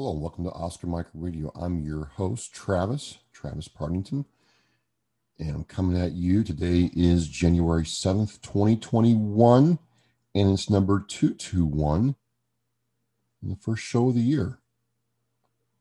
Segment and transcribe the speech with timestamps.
[0.00, 1.50] Hello, welcome to Oscar Mike Radio.
[1.56, 4.26] I'm your host, Travis, Travis Partington,
[5.40, 6.44] and I'm coming at you.
[6.44, 9.80] Today is January 7th, 2021,
[10.36, 12.14] and it's number 221,
[13.42, 14.60] the first show of the year.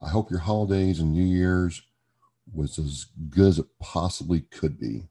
[0.02, 1.84] I hope your holidays and New Year's
[2.52, 5.09] was as good as it possibly could be.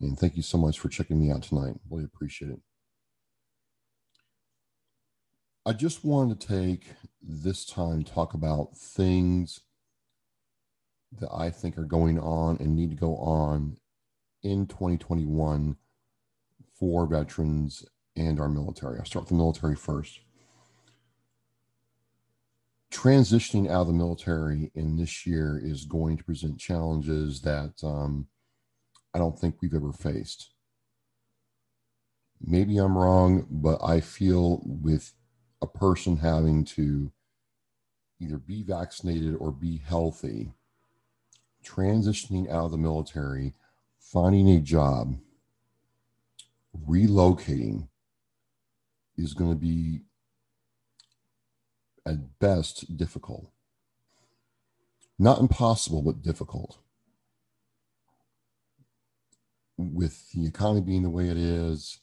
[0.00, 1.80] And thank you so much for checking me out tonight.
[1.90, 2.60] Really appreciate it.
[5.66, 9.62] I just wanted to take this time to talk about things
[11.18, 13.76] that I think are going on and need to go on
[14.44, 15.76] in 2021
[16.78, 17.84] for veterans
[18.14, 19.00] and our military.
[19.00, 20.20] I'll start with the military first.
[22.92, 28.28] Transitioning out of the military in this year is going to present challenges that um,
[29.12, 30.50] I don't think we've ever faced.
[32.40, 35.12] Maybe I'm wrong, but I feel with
[35.66, 37.10] a person having to
[38.20, 40.52] either be vaccinated or be healthy,
[41.64, 43.52] transitioning out of the military,
[43.98, 45.18] finding a job,
[46.88, 47.88] relocating
[49.16, 50.00] is going to be
[52.06, 53.50] at best difficult.
[55.18, 56.78] Not impossible, but difficult.
[59.76, 61.98] With the economy being the way it is,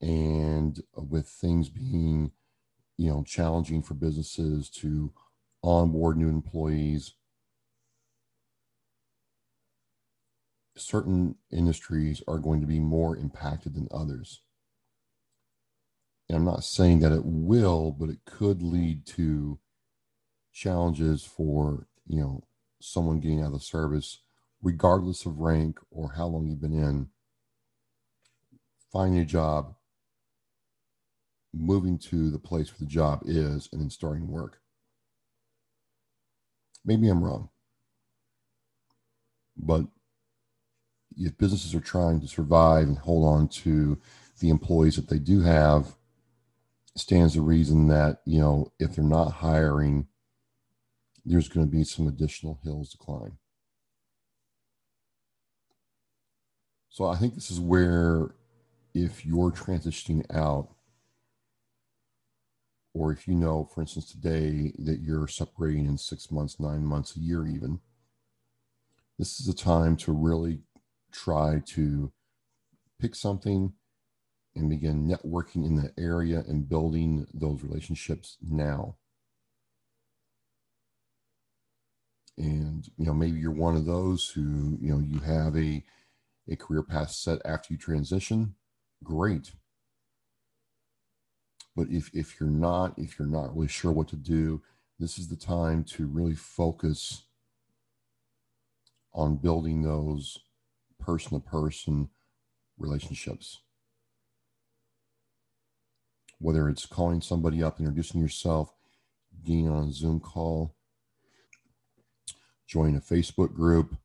[0.00, 2.30] and with things being
[2.96, 5.12] you know challenging for businesses to
[5.62, 7.14] onboard new employees.
[10.76, 14.40] Certain industries are going to be more impacted than others.
[16.28, 19.58] And i'm not saying that it will but it could lead to
[20.52, 22.44] challenges for you know
[22.80, 24.20] someone getting out of the service
[24.64, 27.08] regardless of rank or how long you've been in.
[28.90, 29.74] Finding a job
[31.54, 34.60] moving to the place where the job is and then starting work.
[36.84, 37.48] Maybe I'm wrong.
[39.56, 39.86] But
[41.16, 43.98] if businesses are trying to survive and hold on to
[44.40, 45.94] the employees that they do have,
[46.96, 50.06] stands the reason that, you know, if they're not hiring,
[51.24, 53.38] there's going to be some additional hills to climb.
[56.90, 58.34] So I think this is where
[58.94, 60.68] if you're transitioning out,
[62.94, 67.16] or if you know, for instance, today that you're separating in six months, nine months,
[67.16, 67.80] a year even,
[69.18, 70.60] this is a time to really
[71.12, 72.12] try to
[73.00, 73.72] pick something
[74.54, 78.96] and begin networking in the area and building those relationships now.
[82.38, 85.84] And you know, maybe you're one of those who, you know, you have a
[86.48, 88.54] a career path set after you transition.
[89.02, 89.52] Great
[91.76, 94.62] but if, if you're not, if you're not really sure what to do,
[94.98, 97.24] this is the time to really focus
[99.12, 100.38] on building those
[101.00, 102.08] person to person
[102.78, 103.60] relationships.
[106.38, 108.72] Whether it's calling somebody up, introducing yourself,
[109.44, 110.74] getting on a Zoom call,
[112.66, 113.96] joining a Facebook group,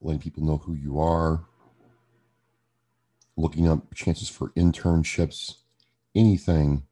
[0.00, 1.44] letting people know who you are,
[3.36, 5.56] looking up chances for internships
[6.14, 6.84] anything,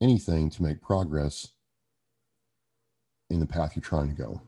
[0.00, 1.48] anything to make progress
[3.30, 4.40] in the path you're trying to go.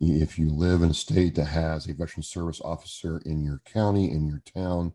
[0.00, 4.10] If you live in a state that has a veteran service officer in your county,
[4.10, 4.92] in your town,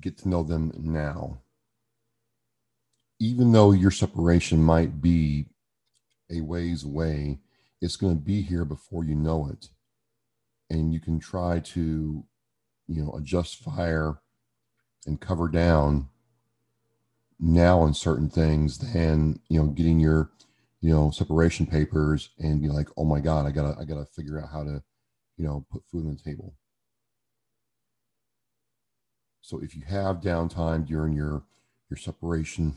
[0.00, 1.40] get to know them now.
[3.20, 5.46] Even though your separation might be
[6.30, 7.38] a ways away,
[7.80, 9.68] it's going to be here before you know it.
[10.70, 12.24] And you can try to
[12.86, 14.18] you know, adjust fire
[15.06, 16.08] and cover down
[17.40, 20.30] now on certain things than, you know, getting your,
[20.80, 24.40] you know, separation papers and be like, oh my God, I gotta, I gotta figure
[24.40, 24.82] out how to,
[25.36, 26.54] you know, put food on the table.
[29.40, 31.42] So if you have downtime during your,
[31.90, 32.76] your separation,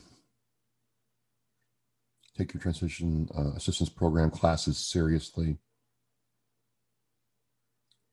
[2.36, 5.56] take your transition uh, assistance program classes seriously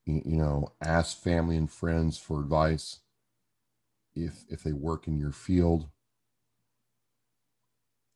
[0.05, 2.99] you know ask family and friends for advice
[4.15, 5.89] if if they work in your field.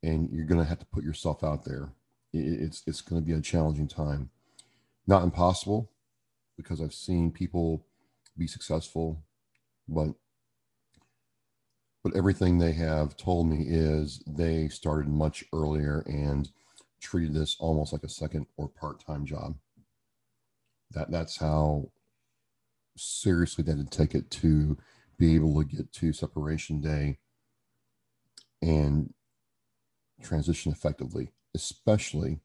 [0.02, 1.90] And you're going to have to put yourself out there.
[2.32, 4.30] It's it's going to be a challenging time.
[5.06, 5.90] Not impossible
[6.60, 7.86] because i've seen people
[8.36, 9.22] be successful
[9.88, 10.10] but
[12.02, 16.50] but everything they have told me is they started much earlier and
[17.00, 19.54] treated this almost like a second or part-time job
[20.92, 21.90] that that's how
[22.96, 24.76] seriously they had to take it to
[25.18, 27.18] be able to get to separation day
[28.62, 29.12] and
[30.22, 32.40] transition effectively, especially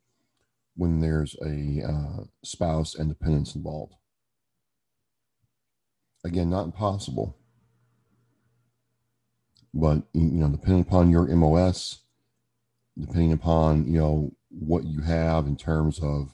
[0.76, 3.94] when there's a uh, spouse and dependents involved.
[6.24, 7.38] Again, not impossible,
[9.74, 12.00] but you know, depending upon your MOS,
[12.98, 16.34] depending upon you know what you have in terms of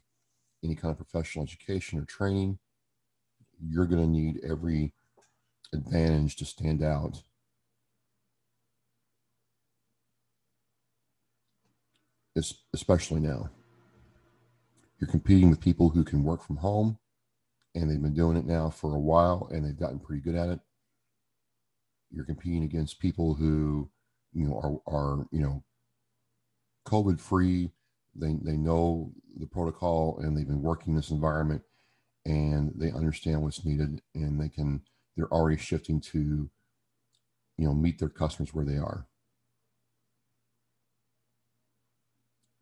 [0.64, 2.60] any kind of professional education or training,
[3.60, 4.94] you're going to need every
[5.74, 7.24] advantage to stand out.
[12.74, 13.50] Especially now.
[15.00, 16.98] You're competing with people who can work from home
[17.76, 20.50] and they've been doing it now for a while and they've gotten pretty good at
[20.50, 20.60] it.
[22.12, 23.90] You're competing against people who,
[24.34, 25.64] you know, are, are you know,
[26.88, 27.72] COVID free.
[28.16, 31.62] They, they know the protocol and they've been working this environment
[32.26, 34.82] and they understand what's needed and they can
[35.16, 36.50] they're already shifting to
[37.58, 39.08] you know meet their customers where they are.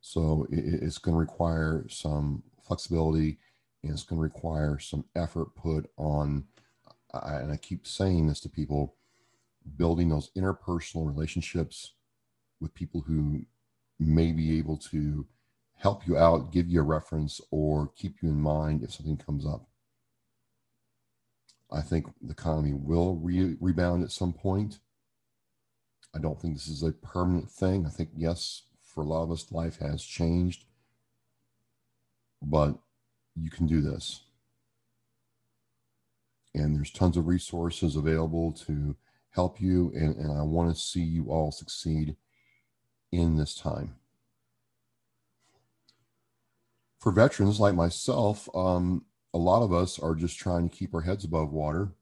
[0.01, 3.39] So it, it's going to require some flexibility
[3.83, 6.45] and it's going to require some effort put on
[7.13, 8.95] and i keep saying this to people
[9.77, 11.93] building those interpersonal relationships
[12.59, 13.41] with people who
[13.99, 15.25] may be able to
[15.79, 19.45] help you out, give you a reference, or keep you in mind if something comes
[19.45, 19.65] up.
[21.71, 24.79] I think the economy will re- rebound at some point.
[26.13, 27.85] I don't think this is a permanent thing.
[27.85, 30.65] I think, yes, for a lot of us, life has changed,
[32.41, 32.77] but
[33.35, 34.23] you can do this.
[36.53, 38.97] And there's tons of resources available to
[39.29, 39.93] help you.
[39.95, 42.17] And, and I want to see you all succeed
[43.11, 43.95] in this time
[46.99, 51.01] for veterans like myself, um, a lot of us are just trying to keep our
[51.01, 51.93] heads above water.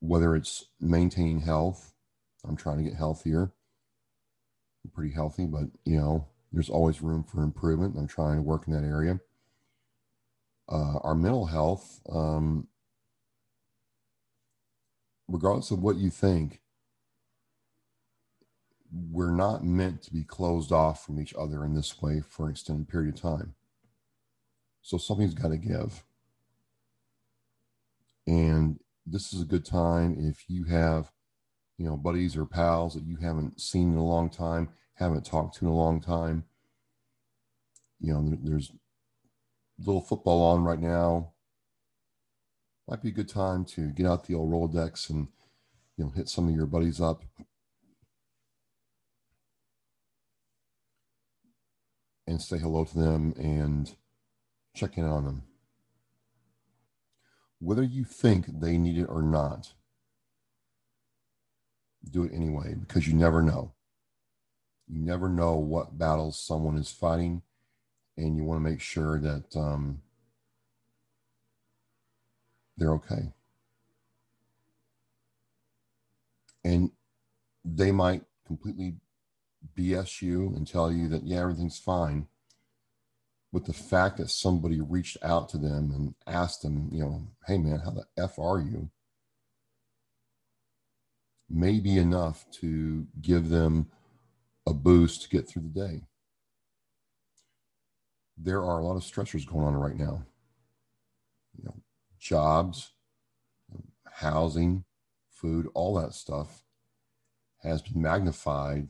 [0.00, 1.94] Whether it's maintaining health,
[2.46, 3.52] I'm trying to get healthier.
[4.84, 7.96] I'm pretty healthy, but you know, there's always room for improvement.
[7.96, 9.20] I'm trying to work in that area.
[10.68, 12.66] Uh, our mental health, um,
[15.28, 16.60] regardless of what you think,
[18.92, 22.52] we're not meant to be closed off from each other in this way for an
[22.52, 23.54] extended period of time.
[24.82, 26.04] So something's got to give.
[28.26, 31.10] And this is a good time if you have,
[31.78, 35.56] you know, buddies or pals that you haven't seen in a long time, haven't talked
[35.56, 36.44] to in a long time.
[38.00, 38.72] You know, there's
[39.78, 41.32] little football on right now.
[42.88, 45.28] Might be a good time to get out the old Rolodex and,
[45.96, 47.24] you know, hit some of your buddies up
[52.32, 53.94] and say hello to them and
[54.74, 55.42] check in on them.
[57.60, 59.74] Whether you think they need it or not,
[62.10, 63.72] do it anyway because you never know.
[64.88, 67.42] You never know what battles someone is fighting,
[68.16, 70.02] and you want to make sure that um,
[72.76, 73.32] they're okay.
[76.64, 76.90] And
[77.64, 78.96] they might completely
[79.76, 82.26] BS you and tell you that, yeah, everything's fine.
[83.52, 87.58] But the fact that somebody reached out to them and asked them, you know, hey,
[87.58, 88.90] man, how the F are you?
[91.52, 93.86] may be enough to give them
[94.66, 96.02] a boost to get through the day.
[98.38, 100.24] There are a lot of stressors going on right now.
[101.56, 101.74] You know,
[102.18, 102.92] jobs,
[104.10, 104.84] housing,
[105.28, 106.62] food, all that stuff
[107.62, 108.88] has been magnified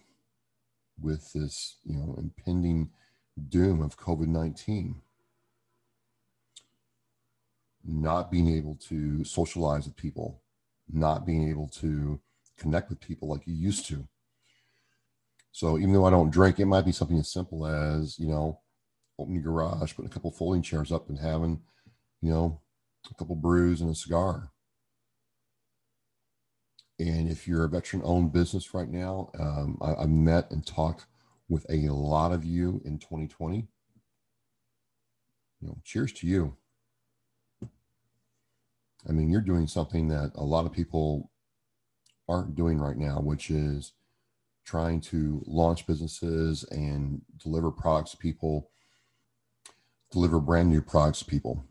[1.02, 2.90] with this, you know, impending
[3.48, 5.00] doom of COVID 19.
[7.84, 10.40] Not being able to socialize with people,
[10.90, 12.20] not being able to
[12.56, 14.06] connect with people like you used to.
[15.50, 18.60] So even though I don't drink, it might be something as simple as, you know,
[19.18, 21.60] opening your garage, putting a couple folding chairs up and having,
[22.20, 22.60] you know,
[23.10, 24.51] a couple brews and a cigar.
[27.02, 31.06] And if you're a veteran owned business right now, um, I, have met and talked
[31.48, 33.66] with a lot of you in 2020.
[35.60, 36.56] You know, cheers to you.
[39.08, 41.32] I mean, you're doing something that a lot of people
[42.28, 43.94] aren't doing right now, which is
[44.64, 48.70] trying to launch businesses and deliver products to people,
[50.12, 51.64] deliver brand new products to people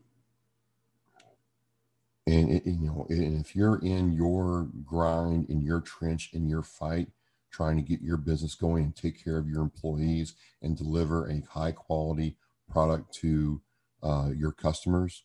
[2.27, 6.63] and it, you know and if you're in your grind in your trench in your
[6.63, 7.07] fight
[7.51, 11.41] trying to get your business going and take care of your employees and deliver a
[11.49, 12.35] high quality
[12.69, 13.61] product to
[14.03, 15.23] uh, your customers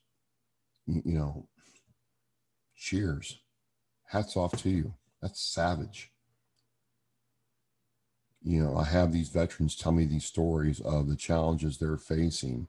[0.87, 1.47] you, you know
[2.77, 3.41] cheers.
[4.05, 4.95] Hats off to you.
[5.21, 6.13] That's savage.
[8.43, 12.69] You know, I have these veterans tell me these stories of the challenges they're facing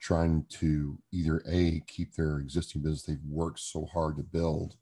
[0.00, 4.76] trying to either A, keep their existing business they've worked so hard to build,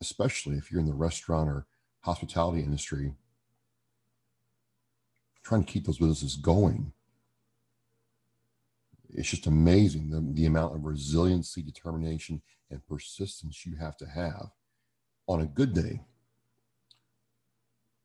[0.00, 1.66] especially if you're in the restaurant or
[2.00, 3.14] hospitality industry,
[5.42, 6.92] trying to keep those businesses going.
[9.10, 14.50] It's just amazing the, the amount of resiliency, determination, and persistence you have to have
[15.26, 16.02] on a good day.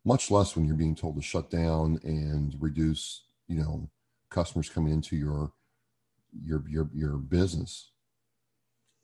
[0.06, 3.90] Much less when you're being told to shut down and reduce, you know,
[4.30, 5.52] customers coming into your
[6.44, 7.92] your your your business.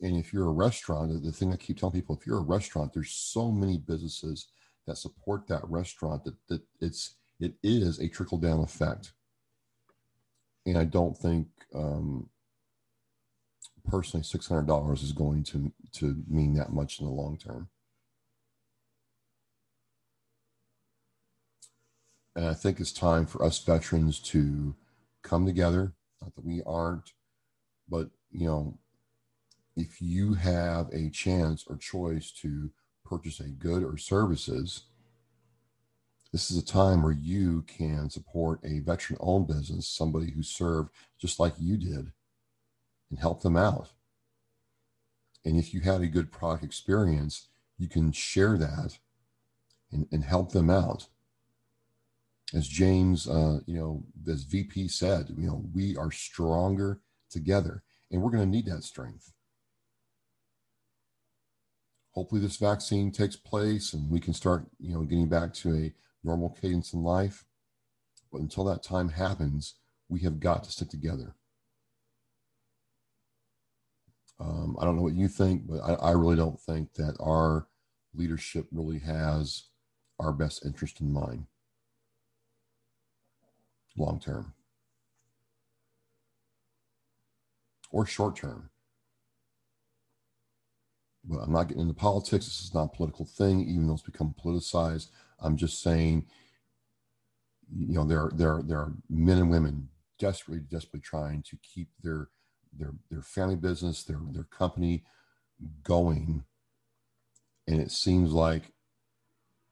[0.01, 2.93] And if you're a restaurant, the thing I keep telling people, if you're a restaurant,
[2.93, 4.48] there's so many businesses
[4.88, 9.12] that support that restaurant that, that it's it is a trickle down effect.
[10.65, 12.29] And I don't think um,
[13.89, 17.69] personally six hundred dollars is going to to mean that much in the long term.
[22.36, 24.75] And I think it's time for us veterans to
[25.24, 25.93] come together.
[26.21, 27.12] Not that we aren't,
[27.89, 28.77] but you know,
[29.75, 32.72] if you have a chance or choice to
[33.05, 34.84] purchase a good or services,
[36.31, 40.91] this is a time where you can support a veteran owned business, somebody who served
[41.17, 42.12] just like you did,
[43.10, 43.89] and help them out.
[45.43, 49.00] And if you had a good product experience, you can share that
[49.91, 51.08] and, and help them out.
[52.53, 58.21] As James, uh, you know, as VP said, you know, we are stronger together, and
[58.21, 59.33] we're going to need that strength.
[62.12, 65.93] Hopefully, this vaccine takes place and we can start, you know, getting back to a
[66.24, 67.45] normal cadence in life.
[68.31, 69.75] But until that time happens,
[70.09, 71.36] we have got to stick together.
[74.39, 77.67] Um, I don't know what you think, but I, I really don't think that our
[78.13, 79.65] leadership really has
[80.19, 81.45] our best interest in mind
[84.00, 84.53] long term
[87.89, 88.69] or short term.
[91.24, 92.46] But I'm not getting into politics.
[92.46, 95.10] This is not a political thing, even though it's become politicized.
[95.39, 96.25] I'm just saying,
[97.75, 101.58] you know, there are, there are, there are men and women desperately, desperately trying to
[101.58, 102.29] keep their
[102.77, 105.03] their their family business, their their company
[105.84, 106.43] going.
[107.67, 108.72] And it seems like,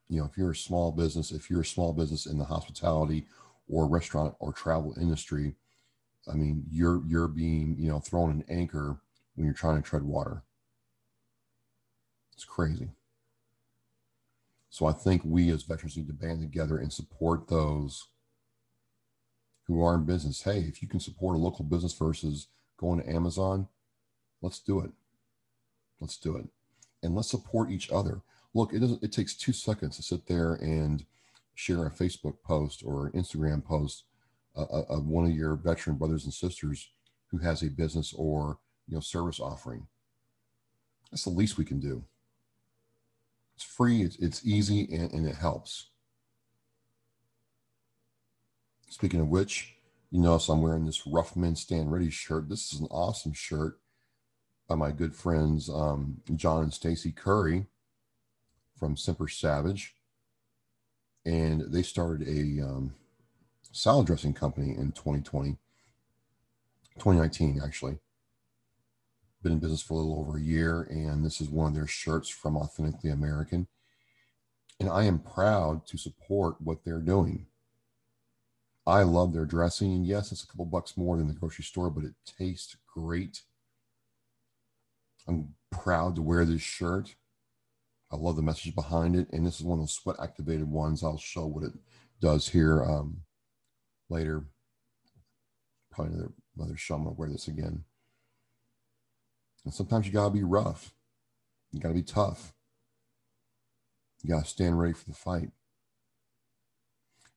[0.09, 3.25] you know, if you're a small business, if you're a small business in the hospitality
[3.67, 5.55] or restaurant or travel industry,
[6.31, 8.97] I mean, you're you're being, you know, thrown an anchor
[9.35, 10.43] when you're trying to tread water.
[12.33, 12.89] It's crazy.
[14.69, 18.07] So I think we as veterans need to band together and support those
[19.65, 20.43] who are in business.
[20.43, 23.67] Hey, if you can support a local business versus going to Amazon,
[24.41, 24.91] let's do it.
[25.99, 26.45] Let's do it.
[27.01, 28.21] And let's support each other.
[28.53, 31.05] Look, it doesn't it takes two seconds to sit there and
[31.55, 34.03] share a Facebook post or an Instagram post
[34.57, 36.89] of one of your veteran brothers and sisters
[37.27, 39.87] who has a business or you know service offering.
[41.11, 42.03] That's the least we can do.
[43.55, 45.87] It's free, it's, it's easy, and, and it helps.
[48.89, 49.75] Speaking of which,
[50.11, 52.49] you notice I'm wearing this Rough Men Stand Ready shirt.
[52.49, 53.79] This is an awesome shirt
[54.67, 57.65] by my good friends um, John and Stacy Curry
[58.79, 59.95] from Semper Savage.
[61.25, 62.93] And they started a um,
[63.77, 65.51] salad dressing company in 2020,
[66.95, 67.99] 2019, actually
[69.43, 71.85] been in business for a little over a year, and this is one of their
[71.85, 73.67] shirts from Authentically American.
[74.79, 77.45] And I am proud to support what they're doing.
[78.87, 81.91] I love their dressing, and yes, it's a couple bucks more than the grocery store,
[81.91, 83.43] but it tastes great.
[85.27, 87.13] I'm proud to wear this shirt.
[88.11, 91.03] I love the message behind it, and this is one of those sweat activated ones.
[91.03, 91.73] I'll show what it
[92.19, 93.21] does here um,
[94.09, 94.43] later.
[95.91, 96.95] Probably another another show.
[96.95, 97.83] I'm wear this again.
[99.65, 100.93] And sometimes you got to be rough.
[101.71, 102.53] You got to be tough.
[104.23, 105.49] You got to stand ready for the fight.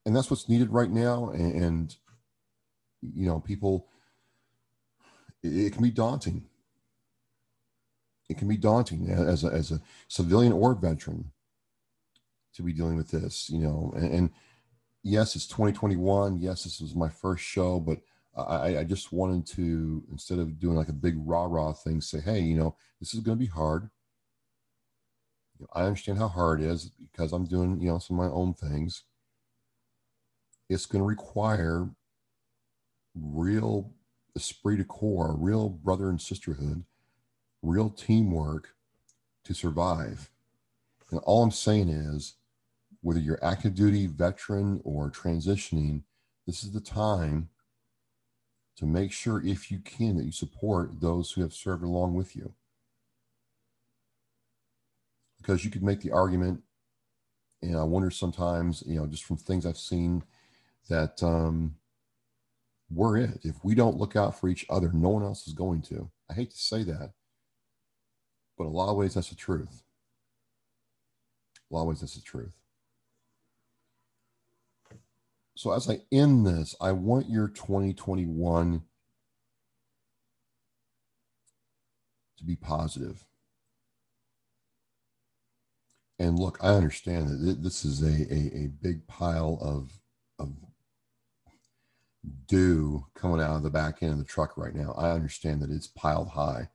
[0.07, 1.31] And that's what's needed right now.
[1.31, 1.97] And, and
[3.03, 3.89] you know, people,
[5.43, 6.45] it, it, can be daunting.
[8.29, 11.33] It can be daunting as a, as a civilian or veteran
[12.55, 13.93] to be dealing with this, you know.
[13.97, 14.31] And, and
[15.02, 16.40] yes, it's 2021.
[16.40, 17.99] Yes, this is my first show, but
[18.37, 22.21] I, I just wanted to instead of doing like a big rah rah thing, say,
[22.21, 23.90] hey, you know, this is going to be hard.
[25.75, 28.54] I understand how hard it is because I'm doing, you know, some of my own
[28.54, 29.04] things.
[30.69, 31.90] It's going to require
[33.14, 33.92] real
[34.37, 36.85] esprit de corps, real brother and sisterhood,
[37.62, 38.75] real teamwork
[39.45, 40.30] to survive.
[41.11, 42.35] And all I'm saying is,
[43.02, 46.02] whether you're active duty, veteran, or transitioning,
[46.47, 47.49] this is the time
[48.76, 52.35] to make sure, if you can, that you support those who have served along with
[52.35, 52.54] you.
[55.38, 56.62] Because you could make the argument,
[57.62, 60.23] and I wonder sometimes, you know, just from things I've seen,
[60.88, 61.76] that um,
[62.90, 63.40] we're it.
[63.42, 66.11] If we don't look out for each other, no one else is going to.
[66.30, 67.12] I hate to say that,
[68.59, 69.83] but a lot of ways that's the truth.
[71.71, 72.60] A lot of ways that's the truth.
[75.61, 78.81] So as I end this, I want your 2021
[82.38, 83.26] to be positive.
[86.19, 89.93] And look, I understand that this is a, a, a big pile of,
[90.38, 90.55] of
[92.47, 94.95] dew coming out of the back end of the truck right now.
[94.97, 96.71] I understand that it's piled high.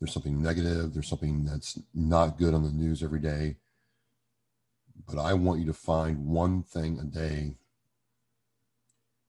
[0.00, 3.56] There's something negative, there's something that's not good on the news every day
[5.06, 7.56] but I want you to find one thing a day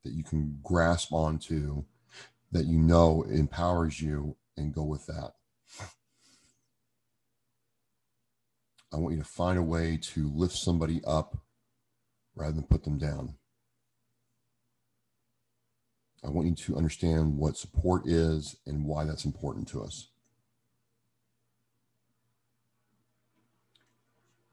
[0.03, 1.83] that you can grasp onto
[2.51, 5.33] that you know empowers you and go with that.
[8.91, 11.37] I want you to find a way to lift somebody up
[12.35, 13.35] rather than put them down.
[16.23, 20.07] I want you to understand what support is and why that's important to us.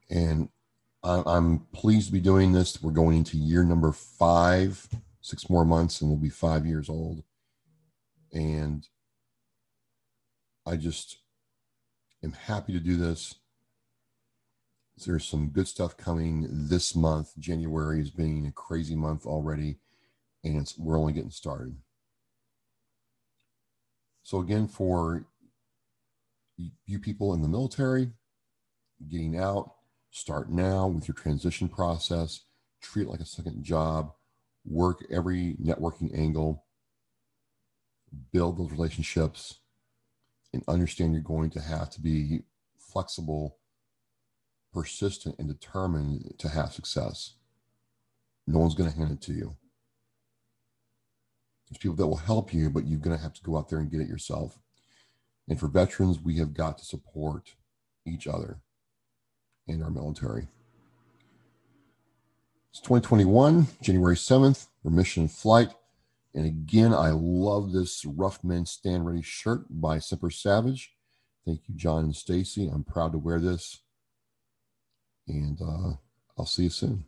[0.09, 0.51] And
[1.07, 2.83] I'm pleased to be doing this.
[2.83, 4.89] We're going into year number five,
[5.21, 7.23] six more months, and we'll be five years old.
[8.33, 8.87] And
[10.67, 11.19] I just
[12.25, 13.37] am happy to do this.
[15.07, 17.39] There's some good stuff coming this month.
[17.39, 19.77] January is being a crazy month already,
[20.43, 21.77] and we're only getting started.
[24.25, 25.27] So, again, for
[26.87, 28.11] you people in the military,
[29.09, 29.76] getting out,
[30.17, 32.41] Start now with your transition process.
[32.81, 34.15] Treat it like a second job.
[34.65, 36.65] Work every networking angle.
[38.33, 39.59] Build those relationships
[40.55, 42.45] and understand you're going to have to be
[42.79, 43.59] flexible,
[44.73, 47.35] persistent, and determined to have success.
[48.47, 49.55] No one's going to hand it to you.
[51.69, 53.81] There's people that will help you, but you're going to have to go out there
[53.81, 54.59] and get it yourself.
[55.47, 57.55] And for veterans, we have got to support
[58.07, 58.61] each other
[59.67, 60.49] in our military.
[62.71, 65.71] It's 2021, January 7th, we're mission flight.
[66.35, 70.93] And again, I love this Rough Men Stand Ready shirt by Semper Savage.
[71.47, 72.69] Thank you, John and Stacy.
[72.69, 73.81] I'm proud to wear this.
[75.27, 75.95] And uh,
[76.37, 77.05] I'll see you soon.